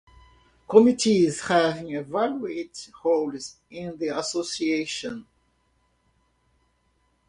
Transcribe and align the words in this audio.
Committees 0.67 1.41
have 1.41 1.85
varied 2.07 2.75
roles 3.03 3.57
in 3.69 3.95
the 3.99 4.07
association. 4.17 5.27